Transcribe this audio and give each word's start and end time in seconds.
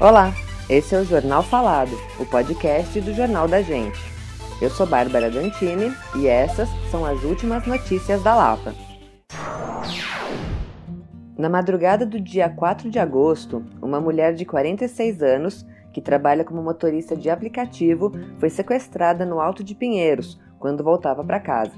Olá, 0.00 0.32
esse 0.70 0.94
é 0.94 1.00
o 1.00 1.04
Jornal 1.04 1.42
Falado, 1.42 1.90
o 2.20 2.24
podcast 2.24 3.00
do 3.00 3.12
Jornal 3.12 3.48
da 3.48 3.60
Gente. 3.60 3.98
Eu 4.62 4.70
sou 4.70 4.86
Bárbara 4.86 5.28
Dantini 5.28 5.92
e 6.14 6.28
essas 6.28 6.68
são 6.88 7.04
as 7.04 7.20
últimas 7.24 7.66
notícias 7.66 8.22
da 8.22 8.32
Lapa. 8.32 8.76
Na 11.36 11.48
madrugada 11.48 12.06
do 12.06 12.20
dia 12.20 12.48
4 12.48 12.88
de 12.88 13.00
agosto, 13.00 13.64
uma 13.82 14.00
mulher 14.00 14.34
de 14.34 14.44
46 14.44 15.20
anos, 15.20 15.66
que 15.92 16.00
trabalha 16.00 16.44
como 16.44 16.62
motorista 16.62 17.16
de 17.16 17.28
aplicativo, 17.28 18.12
foi 18.38 18.50
sequestrada 18.50 19.26
no 19.26 19.40
Alto 19.40 19.64
de 19.64 19.74
Pinheiros 19.74 20.40
quando 20.60 20.84
voltava 20.84 21.24
para 21.24 21.40
casa. 21.40 21.72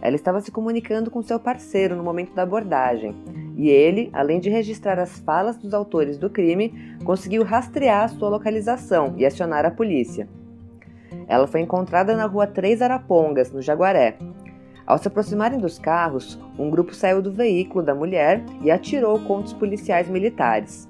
Ela 0.00 0.16
estava 0.16 0.40
se 0.40 0.50
comunicando 0.50 1.10
com 1.10 1.22
seu 1.22 1.38
parceiro 1.38 1.94
no 1.94 2.02
momento 2.02 2.32
da 2.32 2.42
abordagem 2.42 3.43
e 3.56 3.68
ele, 3.68 4.10
além 4.12 4.40
de 4.40 4.50
registrar 4.50 4.98
as 4.98 5.18
falas 5.20 5.56
dos 5.56 5.72
autores 5.72 6.18
do 6.18 6.28
crime, 6.28 6.96
conseguiu 7.04 7.44
rastrear 7.44 8.08
sua 8.10 8.28
localização 8.28 9.14
e 9.16 9.24
acionar 9.24 9.64
a 9.64 9.70
polícia. 9.70 10.28
Ela 11.28 11.46
foi 11.46 11.60
encontrada 11.60 12.16
na 12.16 12.26
rua 12.26 12.46
Três 12.46 12.82
Arapongas, 12.82 13.52
no 13.52 13.62
Jaguaré. 13.62 14.16
Ao 14.86 14.98
se 14.98 15.08
aproximarem 15.08 15.58
dos 15.58 15.78
carros, 15.78 16.38
um 16.58 16.68
grupo 16.68 16.94
saiu 16.94 17.22
do 17.22 17.32
veículo 17.32 17.82
da 17.82 17.94
mulher 17.94 18.44
e 18.60 18.70
atirou 18.70 19.18
contra 19.20 19.46
os 19.46 19.52
policiais 19.52 20.08
militares. 20.08 20.88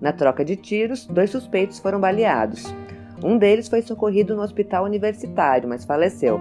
Na 0.00 0.12
troca 0.12 0.44
de 0.44 0.56
tiros, 0.56 1.06
dois 1.06 1.30
suspeitos 1.30 1.78
foram 1.78 2.00
baleados. 2.00 2.74
Um 3.22 3.36
deles 3.36 3.68
foi 3.68 3.82
socorrido 3.82 4.34
no 4.34 4.42
hospital 4.42 4.84
universitário, 4.84 5.68
mas 5.68 5.84
faleceu. 5.84 6.40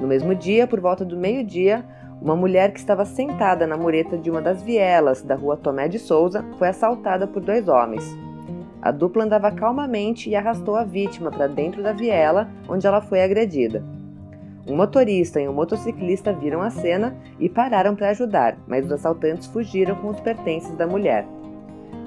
No 0.00 0.08
mesmo 0.08 0.34
dia, 0.34 0.66
por 0.66 0.80
volta 0.80 1.04
do 1.04 1.16
meio-dia, 1.16 1.84
uma 2.24 2.34
mulher 2.34 2.72
que 2.72 2.78
estava 2.78 3.04
sentada 3.04 3.66
na 3.66 3.76
mureta 3.76 4.16
de 4.16 4.30
uma 4.30 4.40
das 4.40 4.62
vielas 4.62 5.20
da 5.20 5.34
rua 5.34 5.58
Tomé 5.58 5.88
de 5.88 5.98
Souza 5.98 6.42
foi 6.58 6.68
assaltada 6.68 7.26
por 7.26 7.42
dois 7.42 7.68
homens. 7.68 8.02
A 8.80 8.90
dupla 8.90 9.24
andava 9.24 9.50
calmamente 9.52 10.30
e 10.30 10.34
arrastou 10.34 10.74
a 10.74 10.84
vítima 10.84 11.30
para 11.30 11.46
dentro 11.46 11.82
da 11.82 11.92
viela, 11.92 12.48
onde 12.66 12.86
ela 12.86 13.02
foi 13.02 13.22
agredida. 13.22 13.84
Um 14.66 14.74
motorista 14.74 15.38
e 15.38 15.46
um 15.46 15.52
motociclista 15.52 16.32
viram 16.32 16.62
a 16.62 16.70
cena 16.70 17.14
e 17.38 17.46
pararam 17.46 17.94
para 17.94 18.08
ajudar, 18.08 18.56
mas 18.66 18.86
os 18.86 18.92
assaltantes 18.92 19.46
fugiram 19.46 19.94
com 19.96 20.08
os 20.08 20.20
pertences 20.20 20.74
da 20.76 20.86
mulher. 20.86 21.26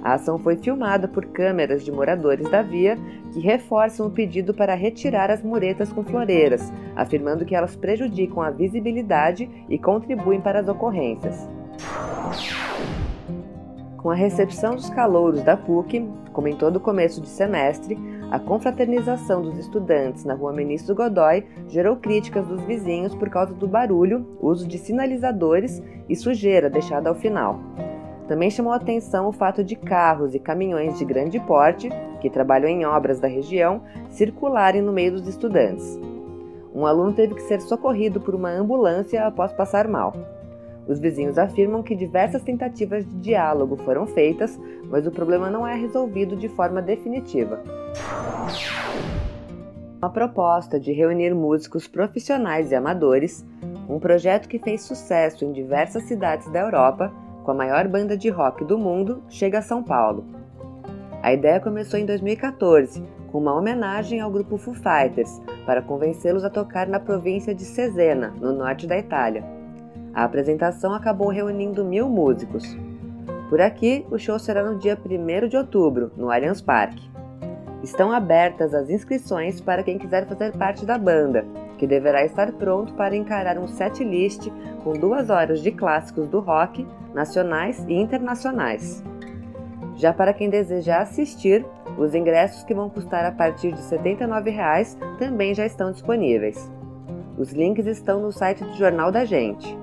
A 0.08 0.14
ação 0.14 0.40
foi 0.40 0.56
filmada 0.56 1.06
por 1.06 1.26
câmeras 1.26 1.84
de 1.84 1.92
moradores 1.92 2.50
da 2.50 2.62
via 2.62 2.98
que 3.34 3.42
reforçam 3.42 4.08
o 4.08 4.10
pedido 4.10 4.54
para 4.54 4.74
retirar 4.74 5.30
as 5.30 5.44
muretas 5.44 5.92
com 5.92 6.02
floreiras, 6.02 6.72
afirmando 6.96 7.44
que 7.44 7.54
elas 7.54 7.76
prejudicam 7.76 8.42
a 8.42 8.50
visibilidade 8.50 9.50
e 9.68 9.78
contribuem 9.78 10.40
para 10.40 10.62
as 10.62 10.70
ocorrências. 10.70 11.50
Com 13.98 14.10
a 14.10 14.16
recepção 14.16 14.76
dos 14.76 14.90
calouros 14.90 15.44
da 15.44 15.58
PUC, 15.58 16.08
como 16.32 16.48
em 16.48 16.56
todo 16.56 16.80
começo 16.80 17.20
de 17.20 17.28
semestre, 17.28 18.00
a 18.32 18.40
confraternização 18.40 19.42
dos 19.42 19.58
estudantes 19.58 20.24
na 20.24 20.36
rua 20.36 20.54
Ministro 20.54 20.96
Godoy 20.96 21.44
gerou 21.68 21.98
críticas 21.98 22.48
dos 22.48 22.62
vizinhos 22.62 23.14
por 23.14 23.30
causa 23.30 23.54
do 23.54 23.68
barulho, 23.68 24.26
uso 24.40 24.66
de 24.66 24.78
sinalizadores 24.78 25.84
e 26.08 26.16
sujeira 26.16 26.70
deixada 26.70 27.10
ao 27.10 27.16
final. 27.16 27.60
Também 28.28 28.50
chamou 28.50 28.74
atenção 28.74 29.28
o 29.28 29.32
fato 29.32 29.64
de 29.64 29.76
carros 29.76 30.36
e 30.36 30.40
caminhões 30.40 30.98
de 30.98 31.06
grande 31.06 31.40
porte, 31.40 31.90
que 32.20 32.30
trabalham 32.30 32.70
em 32.70 32.86
obras 32.86 33.20
da 33.20 33.28
região, 33.28 33.82
circularem 34.10 34.82
no 34.82 34.92
meio 34.92 35.14
dos 35.14 35.28
estudantes. 35.28 35.98
Um 36.76 36.86
aluno 36.86 37.14
teve 37.14 37.36
que 37.36 37.42
ser 37.44 37.62
socorrido 37.62 38.20
por 38.20 38.36
uma 38.36 38.50
ambulância 38.50 39.26
após 39.26 39.54
passar 39.54 39.88
mal. 39.88 40.14
Os 40.88 41.00
vizinhos 41.00 41.38
afirmam 41.38 41.82
que 41.82 41.96
diversas 41.96 42.44
tentativas 42.44 43.06
de 43.06 43.16
diálogo 43.16 43.78
foram 43.78 44.06
feitas, 44.06 44.60
mas 44.90 45.08
o 45.08 45.12
problema 45.12 45.50
não 45.50 45.66
é 45.66 45.76
resolvido 45.76 46.36
de 46.36 46.48
forma 46.50 46.82
definitiva. 46.82 47.62
Uma 49.98 50.10
proposta 50.10 50.80
de 50.80 50.92
reunir 50.92 51.34
músicos 51.34 51.88
profissionais 51.88 52.72
e 52.72 52.76
amadores, 52.76 53.46
um 53.90 54.00
projeto 54.00 54.48
que 54.48 54.60
fez 54.60 54.82
sucesso 54.82 55.44
em 55.44 55.52
diversas 55.52 56.04
cidades 56.04 56.50
da 56.52 56.60
Europa, 56.60 57.12
com 57.48 57.52
a 57.52 57.56
maior 57.56 57.88
banda 57.88 58.18
de 58.18 58.28
rock 58.28 58.66
do 58.66 58.78
mundo, 58.78 59.24
chega 59.30 59.60
a 59.60 59.62
São 59.62 59.82
Paulo. 59.82 60.26
A 61.24 61.32
ideia 61.32 61.62
começou 61.62 61.98
em 61.98 62.06
2014, 62.06 63.02
com 63.32 63.38
uma 63.38 63.56
homenagem 63.56 64.20
ao 64.20 64.30
grupo 64.30 64.58
Foo 64.58 64.74
Fighters, 64.74 65.42
para 65.66 65.82
convencê-los 65.82 66.44
a 66.44 66.50
tocar 66.50 66.90
na 66.90 67.00
província 67.00 67.56
de 67.56 67.64
Cesena, 67.64 68.34
no 68.42 68.52
norte 68.52 68.86
da 68.86 68.98
Itália. 68.98 69.46
A 70.14 70.26
apresentação 70.26 70.94
acabou 70.94 71.30
reunindo 71.30 71.86
mil 71.86 72.10
músicos. 72.10 72.78
Por 73.50 73.62
aqui, 73.62 74.06
o 74.12 74.18
show 74.18 74.38
será 74.38 74.62
no 74.62 74.78
dia 74.78 75.00
1 75.00 75.48
de 75.48 75.56
outubro, 75.56 76.12
no 76.18 76.30
Allianz 76.30 76.60
Parque. 76.60 77.10
Estão 77.84 78.12
abertas 78.12 78.74
as 78.74 78.90
inscrições 78.90 79.62
para 79.62 79.84
quem 79.84 79.98
quiser 79.98 80.28
fazer 80.28 80.52
parte 80.58 80.86
da 80.86 80.98
banda, 80.98 81.46
que 81.78 81.86
deverá 81.86 82.26
estar 82.26 82.52
pronto 82.54 82.94
para 82.94 83.16
encarar 83.16 83.58
um 83.58 83.68
set 83.68 84.04
list 84.04 84.50
com 84.84 84.94
duas 84.94 85.30
horas 85.30 85.62
de 85.62 85.72
clássicos 85.72 86.28
do 86.28 86.40
rock, 86.40 86.88
nacionais 87.14 87.84
e 87.88 87.94
internacionais. 87.94 89.04
Já 89.96 90.12
para 90.12 90.34
quem 90.34 90.50
deseja 90.50 91.00
assistir, 91.00 91.66
os 91.98 92.14
ingressos 92.14 92.64
que 92.64 92.74
vão 92.74 92.90
custar 92.90 93.26
a 93.26 93.32
partir 93.32 93.72
de 93.72 93.82
R$ 93.82 93.98
79,00 93.98 95.18
também 95.18 95.54
já 95.54 95.66
estão 95.66 95.92
disponíveis. 95.92 96.72
Os 97.38 97.52
links 97.52 97.86
estão 97.86 98.22
no 98.22 98.32
site 98.32 98.64
do 98.64 98.74
Jornal 98.76 99.12
da 99.12 99.26
Gente. 99.26 99.78